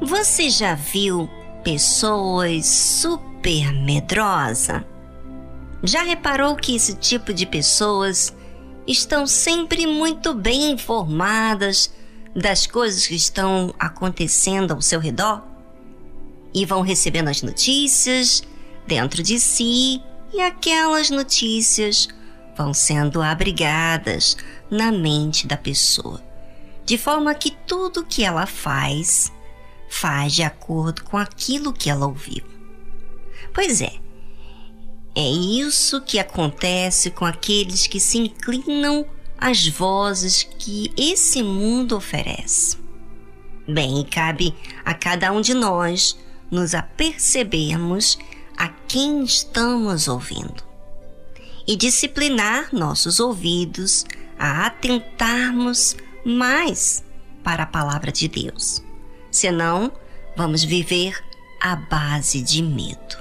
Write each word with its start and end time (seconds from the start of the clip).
Você 0.00 0.48
já 0.50 0.74
viu 0.74 1.28
pessoas 1.62 2.66
super 2.66 3.72
medrosas? 3.72 4.82
Já 5.82 6.02
reparou 6.02 6.56
que 6.56 6.76
esse 6.76 6.94
tipo 6.94 7.32
de 7.32 7.46
pessoas 7.46 8.34
estão 8.86 9.26
sempre 9.26 9.86
muito 9.86 10.34
bem 10.34 10.70
informadas 10.70 11.92
das 12.34 12.66
coisas 12.66 13.06
que 13.06 13.14
estão 13.14 13.74
acontecendo 13.78 14.72
ao 14.72 14.80
seu 14.80 15.00
redor? 15.00 15.42
E 16.54 16.64
vão 16.64 16.80
recebendo 16.82 17.28
as 17.28 17.42
notícias 17.42 18.42
dentro 18.86 19.22
de 19.22 19.38
si 19.38 20.02
e 20.32 20.40
aquelas 20.40 21.10
notícias 21.10 22.08
vão 22.56 22.72
sendo 22.72 23.20
abrigadas 23.20 24.36
na 24.74 24.90
mente 24.90 25.46
da 25.46 25.56
pessoa, 25.56 26.20
de 26.84 26.98
forma 26.98 27.34
que 27.34 27.50
tudo 27.50 28.04
que 28.04 28.24
ela 28.24 28.46
faz 28.46 29.32
faz 29.88 30.32
de 30.32 30.42
acordo 30.42 31.04
com 31.04 31.16
aquilo 31.16 31.72
que 31.72 31.88
ela 31.88 32.06
ouviu. 32.06 32.44
Pois 33.54 33.80
é, 33.80 33.92
é 35.14 35.30
isso 35.30 36.00
que 36.00 36.18
acontece 36.18 37.10
com 37.10 37.24
aqueles 37.24 37.86
que 37.86 38.00
se 38.00 38.18
inclinam 38.18 39.06
às 39.38 39.66
vozes 39.68 40.42
que 40.42 40.92
esse 40.96 41.42
mundo 41.42 41.96
oferece. 41.96 42.76
Bem, 43.68 44.04
cabe 44.04 44.54
a 44.84 44.92
cada 44.92 45.30
um 45.32 45.40
de 45.40 45.54
nós 45.54 46.18
nos 46.50 46.74
apercebermos 46.74 48.18
a 48.56 48.68
quem 48.68 49.22
estamos 49.22 50.08
ouvindo 50.08 50.74
e 51.66 51.76
disciplinar 51.76 52.68
nossos 52.72 53.20
ouvidos 53.20 54.04
a 54.44 54.66
atentarmos 54.66 55.96
mais 56.24 57.04
para 57.42 57.64
a 57.64 57.66
palavra 57.66 58.10
de 58.10 58.28
Deus 58.28 58.84
senão 59.34 59.92
vamos 60.36 60.62
viver 60.62 61.18
à 61.60 61.74
base 61.74 62.40
de 62.40 62.62
medo. 62.62 63.16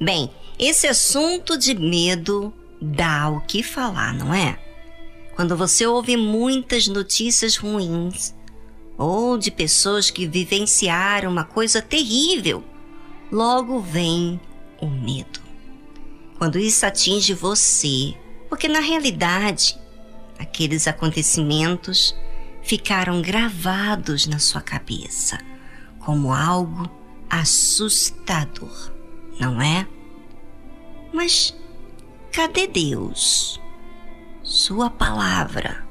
Bem, 0.00 0.30
esse 0.58 0.86
assunto 0.86 1.56
de 1.56 1.74
medo 1.74 2.52
dá 2.80 3.28
o 3.28 3.40
que 3.40 3.62
falar, 3.62 4.12
não 4.12 4.34
é? 4.34 4.58
Quando 5.34 5.56
você 5.56 5.86
ouve 5.86 6.16
muitas 6.16 6.88
notícias 6.88 7.56
ruins 7.56 8.34
ou 8.98 9.38
de 9.38 9.50
pessoas 9.50 10.10
que 10.10 10.26
vivenciaram 10.26 11.30
uma 11.30 11.44
coisa 11.44 11.80
terrível, 11.80 12.62
logo 13.32 13.80
vem 13.80 14.38
o 14.80 14.86
medo. 14.86 15.40
Quando 16.36 16.58
isso 16.58 16.84
atinge 16.84 17.32
você, 17.34 18.14
porque 18.48 18.68
na 18.68 18.80
realidade 18.80 19.78
aqueles 20.38 20.86
acontecimentos 20.86 22.14
ficaram 22.62 23.22
gravados 23.22 24.26
na 24.26 24.38
sua 24.38 24.60
cabeça 24.60 25.38
como 25.98 26.32
algo 26.32 26.90
assustador, 27.28 28.92
não 29.38 29.60
é? 29.60 29.86
Mas 31.12 31.54
cadê 32.32 32.66
Deus? 32.66 33.60
Sua 34.42 34.88
palavra. 34.88 35.86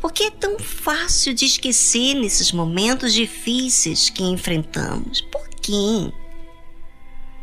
Por 0.00 0.12
que 0.12 0.24
é 0.24 0.30
tão 0.30 0.58
fácil 0.58 1.32
de 1.32 1.46
esquecer 1.46 2.14
nesses 2.14 2.52
momentos 2.52 3.14
difíceis 3.14 4.10
que 4.10 4.22
enfrentamos? 4.22 5.22
Por 5.22 5.48
quê? 5.48 6.12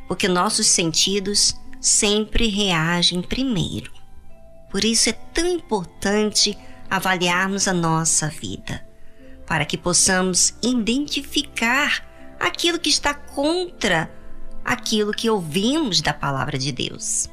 Porque 0.08 0.28
nossos 0.28 0.68
sentidos 0.68 1.60
sempre 1.80 2.48
reagem 2.48 3.22
primeiro. 3.24 3.92
Por 4.72 4.86
isso 4.86 5.10
é 5.10 5.14
tão 5.14 5.48
importante 5.48 6.58
avaliarmos 6.90 7.68
a 7.68 7.74
nossa 7.74 8.30
vida, 8.30 8.86
para 9.46 9.66
que 9.66 9.78
possamos 9.78 10.56
identificar 10.64 12.08
aquilo 12.40 12.80
que 12.80 12.90
está 12.90 13.14
contra 13.14 14.10
aquilo 14.64 15.12
que 15.12 15.30
ouvimos 15.30 16.02
da 16.02 16.14
palavra 16.14 16.58
de 16.58 16.72
Deus. 16.72 17.30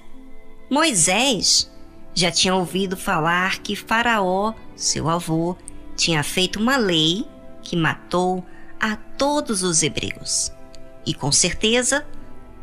Moisés 0.71 1.71
já 2.15 2.31
tinha 2.31 2.55
ouvido 2.55 2.97
falar 2.97 3.61
que 3.61 3.77
Faraó, 3.77 4.53
seu 4.75 5.09
avô, 5.09 5.57
tinha 5.97 6.23
feito 6.23 6.59
uma 6.59 6.77
lei 6.77 7.25
que 7.63 7.77
matou 7.77 8.45
a 8.81 8.97
todos 8.97 9.63
os 9.63 9.83
hebreus. 9.83 10.53
E 11.07 11.15
com 11.15 11.31
certeza, 11.31 12.07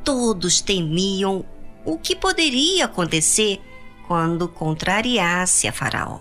todos 0.04 0.62
temiam 0.62 1.46
o 1.84 1.98
que 1.98 2.16
poderia 2.16 2.86
acontecer 2.86 3.62
quando 4.08 4.48
contrariasse 4.48 5.68
a 5.68 5.72
Faraó 5.72 6.20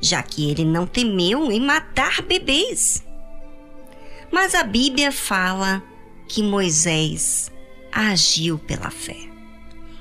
já 0.00 0.22
que 0.22 0.50
ele 0.50 0.64
não 0.64 0.86
temeu 0.86 1.52
em 1.52 1.60
matar 1.60 2.22
bebês. 2.22 3.04
Mas 4.32 4.54
a 4.54 4.62
Bíblia 4.62 5.12
fala 5.12 5.82
que 6.26 6.42
Moisés 6.42 7.52
agiu 7.92 8.58
pela 8.58 8.90
fé. 8.90 9.28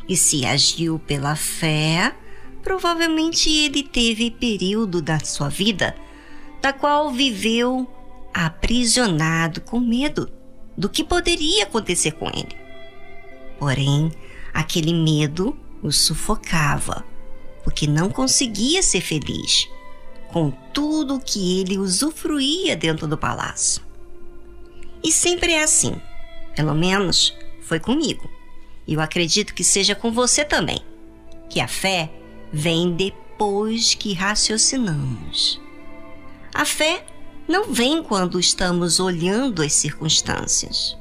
E 0.08 0.16
se 0.16 0.46
agiu 0.46 1.00
pela 1.00 1.36
fé, 1.36 2.16
provavelmente 2.64 3.50
ele 3.50 3.84
teve 3.84 4.32
período 4.32 5.02
da 5.02 5.20
sua 5.20 5.50
vida 5.50 5.96
da 6.62 6.74
qual 6.74 7.12
viveu 7.12 7.88
aprisionado 8.34 9.62
com 9.62 9.80
medo 9.80 10.30
do 10.78 10.90
que 10.90 11.04
poderia 11.04 11.64
acontecer 11.64 12.12
com 12.12 12.28
ele. 12.28 12.56
Porém, 13.58 14.12
aquele 14.54 14.94
medo 14.94 15.58
o 15.82 15.92
sufocava, 15.92 17.04
porque 17.64 17.88
não 17.88 18.10
conseguia 18.10 18.82
ser 18.82 19.02
feliz 19.02 19.70
com 20.32 20.52
tudo 20.74 21.20
que 21.20 21.60
ele 21.60 21.78
usufruía 21.78 22.76
dentro 22.76 23.08
do 23.08 23.18
palácio. 23.18 23.82
E 25.04 25.12
sempre 25.12 25.54
é 25.54 25.64
assim, 25.64 26.00
pelo 26.56 26.74
menos 26.74 27.36
foi 27.62 27.80
comigo. 27.80 28.30
E 28.86 28.94
eu 28.94 29.02
acredito 29.02 29.54
que 29.54 29.64
seja 29.64 29.96
com 29.96 30.12
você 30.12 30.44
também, 30.44 30.82
que 31.50 31.60
a 31.60 31.68
fé 31.68 32.12
vem 32.52 32.96
depois 32.96 33.94
que 33.94 34.14
raciocinamos. 34.14 35.62
A 36.54 36.66
fé 36.66 37.06
não 37.48 37.72
vem 37.72 38.04
quando 38.04 38.40
estamos 38.40 39.00
olhando 39.00 39.62
as 39.62 39.74
circunstâncias. 39.74 40.98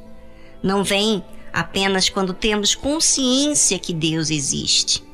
Não 0.62 0.82
vem 0.84 1.24
apenas 1.52 2.08
quando 2.08 2.32
temos 2.32 2.74
consciência 2.74 3.78
que 3.78 3.92
Deus 3.92 4.30
existe, 4.30 5.04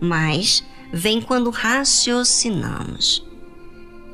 mas 0.00 0.64
vem 0.92 1.20
quando 1.20 1.50
raciocinamos. 1.50 3.24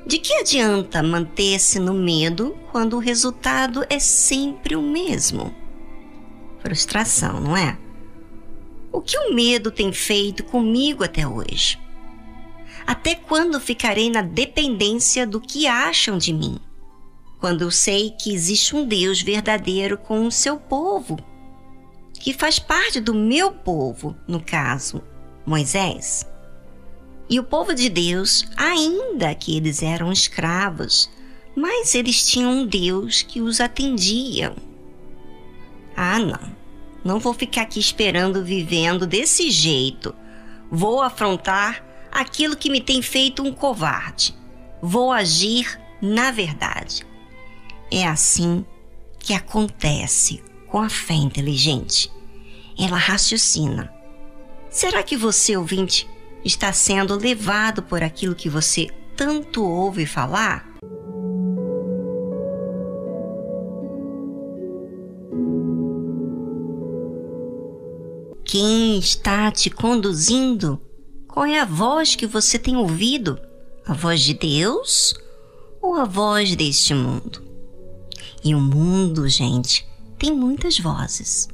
De 0.06 0.18
que 0.18 0.32
adianta 0.34 1.02
manter-se 1.02 1.78
no 1.78 1.94
medo 1.94 2.56
quando 2.72 2.96
o 2.96 3.00
resultado 3.00 3.84
é 3.88 3.98
sempre 3.98 4.74
o 4.74 4.82
mesmo? 4.82 5.54
Frustração, 6.60 7.40
não 7.40 7.56
é? 7.56 7.78
O 8.92 9.00
que 9.00 9.16
o 9.16 9.34
medo 9.34 9.70
tem 9.70 9.92
feito 9.92 10.42
comigo 10.42 11.04
até 11.04 11.26
hoje? 11.26 11.78
Até 12.86 13.14
quando 13.14 13.60
ficarei 13.60 14.10
na 14.10 14.22
dependência 14.22 15.26
do 15.26 15.40
que 15.40 15.66
acham 15.66 16.18
de 16.18 16.32
mim? 16.32 16.58
Quando 17.38 17.62
eu 17.62 17.70
sei 17.70 18.10
que 18.10 18.34
existe 18.34 18.74
um 18.74 18.84
Deus 18.84 19.22
verdadeiro 19.22 19.96
com 19.96 20.26
o 20.26 20.32
seu 20.32 20.58
povo, 20.58 21.18
que 22.20 22.34
faz 22.34 22.58
parte 22.58 23.00
do 23.00 23.14
meu 23.14 23.50
povo, 23.50 24.14
no 24.28 24.40
caso, 24.40 25.02
Moisés. 25.44 26.28
E 27.28 27.40
o 27.40 27.44
povo 27.44 27.74
de 27.74 27.88
Deus, 27.88 28.44
ainda 28.56 29.34
que 29.34 29.56
eles 29.56 29.82
eram 29.82 30.12
escravos, 30.12 31.10
mas 31.56 31.94
eles 31.94 32.28
tinham 32.28 32.52
um 32.52 32.66
Deus 32.66 33.22
que 33.22 33.40
os 33.40 33.58
atendia. 33.58 34.54
Ah, 35.96 36.18
não. 36.18 36.60
Não 37.02 37.18
vou 37.18 37.32
ficar 37.32 37.62
aqui 37.62 37.80
esperando 37.80 38.44
vivendo 38.44 39.06
desse 39.06 39.50
jeito. 39.50 40.14
Vou 40.70 41.00
afrontar 41.00 41.82
aquilo 42.12 42.56
que 42.56 42.68
me 42.68 42.82
tem 42.82 43.00
feito 43.00 43.42
um 43.42 43.52
covarde. 43.52 44.36
Vou 44.82 45.10
agir 45.10 45.80
na 46.02 46.30
verdade. 46.30 47.06
É 47.90 48.06
assim 48.06 48.64
que 49.18 49.32
acontece 49.32 50.42
com 50.70 50.78
a 50.78 50.88
fé 50.88 51.14
inteligente. 51.14 52.10
Ela 52.78 52.96
raciocina. 52.96 53.92
Será 54.70 55.02
que 55.02 55.16
você, 55.16 55.56
ouvinte, 55.56 56.08
está 56.44 56.72
sendo 56.72 57.16
levado 57.16 57.82
por 57.82 58.02
aquilo 58.02 58.34
que 58.34 58.48
você 58.48 58.88
tanto 59.16 59.64
ouve 59.64 60.06
falar? 60.06 60.70
Quem 68.44 68.98
está 68.98 69.50
te 69.50 69.70
conduzindo? 69.70 70.80
Qual 71.28 71.46
é 71.46 71.60
a 71.60 71.64
voz 71.64 72.16
que 72.16 72.26
você 72.26 72.58
tem 72.58 72.76
ouvido? 72.76 73.38
A 73.86 73.92
voz 73.92 74.20
de 74.20 74.34
Deus 74.34 75.14
ou 75.80 75.94
a 75.94 76.04
voz 76.04 76.56
deste 76.56 76.94
mundo? 76.94 77.42
E 78.42 78.54
o 78.54 78.60
mundo, 78.60 79.28
gente, 79.28 79.86
tem 80.20 80.32
muitas 80.32 80.78
vozes. 80.78 81.48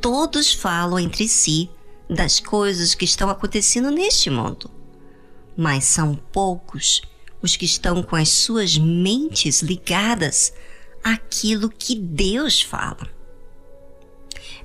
Todos 0.00 0.52
falam 0.52 0.98
entre 0.98 1.28
si 1.28 1.70
das 2.08 2.40
coisas 2.40 2.94
que 2.94 3.04
estão 3.04 3.28
acontecendo 3.28 3.90
neste 3.90 4.30
mundo. 4.30 4.70
mas 5.60 5.84
são 5.84 6.14
poucos 6.14 7.02
os 7.42 7.56
que 7.56 7.64
estão 7.64 8.00
com 8.00 8.14
as 8.14 8.28
suas 8.28 8.78
mentes 8.78 9.60
ligadas 9.60 10.52
àquilo 11.02 11.68
que 11.68 11.96
Deus 11.96 12.62
fala. 12.62 13.08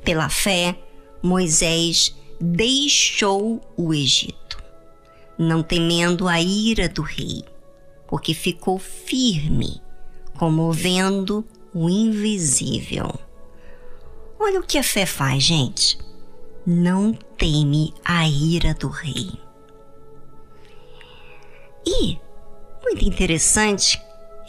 Pela 0.04 0.30
fé, 0.30 0.78
Moisés 1.22 2.16
deixou 2.40 3.60
o 3.75 3.92
Egito, 3.92 4.62
não 5.36 5.63
temendo 5.63 6.28
a 6.28 6.40
ira 6.40 6.88
do 6.88 7.01
rei, 7.01 7.44
porque 8.07 8.36
ficou 8.36 8.78
firme, 8.78 9.81
como 10.38 10.72
vendo 10.72 11.44
o 11.74 11.90
invisível. 11.90 13.19
Olha 14.45 14.60
o 14.60 14.63
que 14.63 14.78
a 14.78 14.84
fé 14.84 15.06
faz, 15.06 15.42
gente. 15.42 15.98
Não 16.68 17.13
teme 17.13 17.94
a 18.04 18.28
ira 18.28 18.74
do 18.74 18.90
rei. 18.90 19.31
E 21.88 22.19
muito 22.84 23.06
interessante 23.06 23.98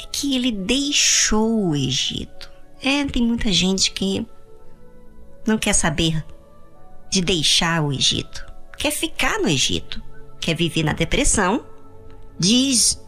é 0.03 0.07
que 0.11 0.35
ele 0.35 0.51
deixou 0.51 1.69
o 1.69 1.77
Egito. 1.77 2.51
É, 2.83 3.05
tem 3.05 3.23
muita 3.23 3.53
gente 3.53 3.93
que 3.93 4.27
não 5.47 5.57
quer 5.57 5.73
saber 5.73 6.25
de 7.09 7.21
deixar 7.21 7.81
o 7.81 7.93
Egito, 7.93 8.45
quer 8.77 8.91
ficar 8.91 9.39
no 9.39 9.49
Egito, 9.49 10.03
quer 10.41 10.57
viver 10.57 10.83
na 10.83 10.93
depressão, 10.93 11.65
diz 12.37 13.01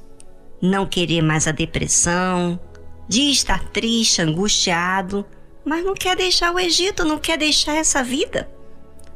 não 0.62 0.86
querer 0.86 1.20
mais 1.20 1.48
a 1.48 1.52
depressão, 1.52 2.60
diz 3.08 3.38
estar 3.38 3.70
triste, 3.70 4.22
angustiado, 4.22 5.26
mas 5.66 5.84
não 5.84 5.94
quer 5.94 6.14
deixar 6.14 6.54
o 6.54 6.60
Egito, 6.60 7.04
não 7.04 7.18
quer 7.18 7.36
deixar 7.36 7.74
essa 7.74 8.00
vida, 8.00 8.48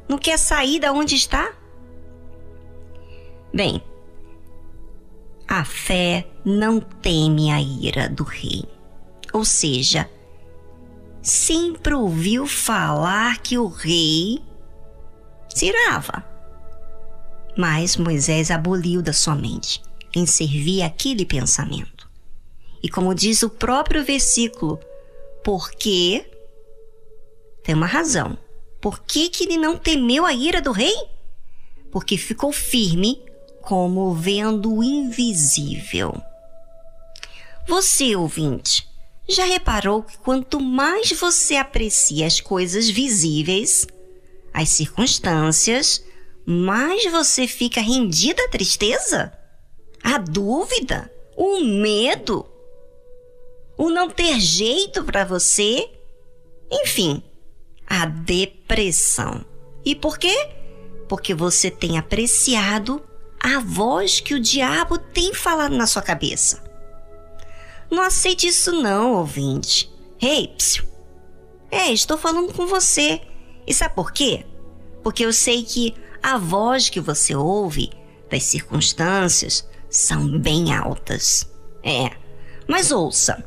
não 0.09 0.19
quer 0.19 0.37
sair 0.37 0.81
da 0.81 0.93
onde 0.93 1.15
está. 1.15 1.53
Bem, 3.55 3.81
a 5.47 5.65
fé 5.65 6.27
não 6.45 6.81
teme 6.81 7.53
a 7.53 7.63
ira 7.63 8.09
do 8.09 8.25
rei. 8.25 8.65
Ou 9.33 9.45
seja, 9.45 10.11
sempre 11.23 11.95
ouviu 11.95 12.49
falar 12.49 13.39
que 13.39 13.57
o 13.57 13.69
rei 13.69 14.43
se 15.55 15.67
irava. 15.67 16.25
Mas 17.57 17.97
Moisés 17.97 18.51
aboliu 18.51 19.01
da 19.01 19.13
sua 19.13 19.37
mente 19.37 19.81
em 20.15 20.27
servir 20.27 20.83
aquele 20.83 21.25
pensamento. 21.25 22.11
E 22.83 22.89
como 22.89 23.15
diz 23.15 23.45
o 23.45 23.51
próprio 23.51 24.05
versículo, 24.05 24.81
porque 25.45 26.29
tem 27.63 27.75
uma 27.75 27.87
razão. 27.87 28.37
Por 28.81 29.01
que, 29.01 29.29
que 29.29 29.45
ele 29.45 29.57
não 29.57 29.77
temeu 29.77 30.25
a 30.25 30.33
ira 30.33 30.61
do 30.61 30.73
rei? 30.73 30.95
Porque 31.91 32.17
ficou 32.17 32.53
firme 32.53 33.23
como 33.63 34.15
vendo 34.15 34.75
o 34.75 34.83
invisível. 34.83 36.21
Você, 37.69 38.17
ouvinte, 38.17 38.89
já 39.29 39.45
reparou 39.45 40.03
que 40.03 40.19
quanto 40.19 40.61
mais 40.61 41.13
você 41.13 41.57
aprecia 41.57 42.27
as 42.27 42.41
coisas 42.41 42.89
visíveis, 42.89 43.87
as 44.53 44.69
circunstâncias, 44.71 46.05
mais 46.45 47.05
você 47.11 47.47
fica 47.47 47.81
rendida 47.81 48.43
à 48.43 48.49
tristeza, 48.49 49.33
à 50.03 50.19
dúvida, 50.19 51.13
o 51.37 51.61
medo, 51.61 52.45
o 53.77 53.89
não 53.89 54.11
ter 54.11 54.41
jeito 54.41 55.05
para 55.05 55.25
você, 55.25 55.89
enfim, 56.71 57.23
a 57.91 58.07
depressão. 58.07 59.45
E 59.85 59.97
por 59.97 60.17
quê? 60.17 60.49
Porque 61.09 61.35
você 61.35 61.73
tem 61.73 61.99
apreciado 61.99 63.03
a 63.41 63.59
voz 63.59 64.21
que 64.21 64.33
o 64.33 64.41
diabo 64.41 64.97
tem 64.97 65.35
falado 65.35 65.77
na 65.77 65.89
sua 65.89 66.01
cabeça. 66.01 66.63
Não 67.91 68.05
aceite 68.05 68.47
isso 68.47 68.71
não, 68.81 69.15
ouvinte. 69.15 69.93
Ei, 70.23 70.47
psiu. 70.57 70.85
É, 71.69 71.93
estou 71.93 72.17
falando 72.17 72.53
com 72.55 72.67
você. 72.67 73.21
E 73.67 73.75
sabe 73.75 73.97
por 73.97 74.13
quê? 74.13 74.47
Porque 75.03 75.25
eu 75.25 75.33
sei 75.33 75.65
que 75.65 75.95
a 76.23 76.39
voz 76.39 76.89
que 76.89 77.01
você 77.01 77.35
ouve 77.35 77.91
das 78.31 78.45
circunstâncias 78.45 79.69
são 79.89 80.39
bem 80.39 80.73
altas. 80.73 81.51
É, 81.83 82.11
mas 82.69 82.93
ouça. 82.93 83.45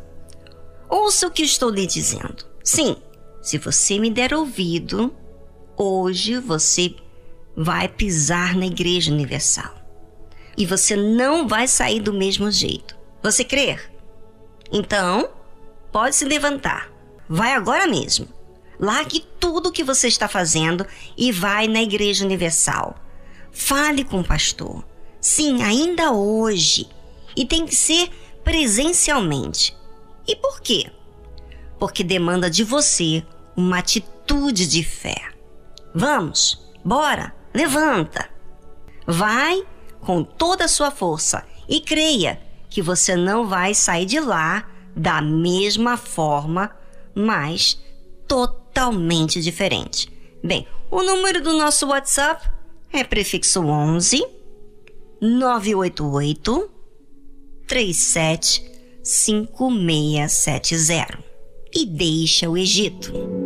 Ouça 0.89 1.27
o 1.27 1.31
que 1.31 1.43
estou 1.43 1.69
lhe 1.69 1.87
dizendo. 1.87 2.45
Sim, 2.61 2.97
se 3.43 3.57
você 3.57 3.99
me 3.99 4.09
der 4.09 4.33
ouvido, 4.33 5.13
hoje 5.75 6.39
você 6.39 6.95
vai 7.57 7.89
pisar 7.89 8.55
na 8.55 8.65
Igreja 8.65 9.11
Universal 9.11 9.75
e 10.57 10.65
você 10.65 10.95
não 10.95 11.45
vai 11.45 11.67
sair 11.67 11.99
do 11.99 12.13
mesmo 12.13 12.49
jeito. 12.49 12.95
Você 13.21 13.43
crer? 13.43 13.91
Então, 14.71 15.29
pode 15.91 16.15
se 16.15 16.23
levantar. 16.23 16.89
Vai 17.27 17.51
agora 17.51 17.85
mesmo. 17.85 18.29
Largue 18.79 19.25
tudo 19.41 19.67
o 19.69 19.71
que 19.73 19.83
você 19.83 20.07
está 20.07 20.29
fazendo 20.29 20.87
e 21.17 21.29
vai 21.29 21.67
na 21.67 21.81
Igreja 21.81 22.23
Universal. 22.23 22.95
Fale 23.51 24.05
com 24.05 24.21
o 24.21 24.25
pastor. 24.25 24.85
Sim, 25.19 25.63
ainda 25.63 26.13
hoje. 26.13 26.87
E 27.35 27.45
tem 27.45 27.65
que 27.65 27.75
ser 27.75 28.09
presencialmente. 28.41 29.75
E 30.25 30.33
por 30.33 30.61
quê? 30.61 30.89
Porque 31.77 32.05
demanda 32.05 32.49
de 32.49 32.63
você 32.63 33.21
uma 33.55 33.79
atitude 33.79 34.67
de 34.67 34.83
fé. 34.83 35.29
Vamos, 35.93 36.59
bora, 36.83 37.33
levanta. 37.53 38.29
Vai 39.05 39.63
com 40.01 40.23
toda 40.23 40.65
a 40.65 40.69
sua 40.69 40.91
força 40.91 41.45
e 41.67 41.79
creia 41.79 42.41
que 42.69 42.81
você 42.81 43.15
não 43.15 43.47
vai 43.47 43.73
sair 43.73 44.05
de 44.05 44.19
lá 44.19 44.67
da 44.95 45.21
mesma 45.21 45.97
forma, 45.97 46.71
mas 47.13 47.79
totalmente 48.27 49.41
diferente. 49.41 50.11
Bem, 50.43 50.67
o 50.89 51.03
número 51.03 51.41
do 51.41 51.53
nosso 51.53 51.87
WhatsApp 51.87 52.49
é 52.91 53.03
prefixo 53.03 53.61
11 53.61 54.25
988 55.21 56.71
37 57.67 58.71
5670 59.03 61.33
e 61.75 61.85
deixa 61.85 62.49
o 62.49 62.57
Egito. 62.57 63.42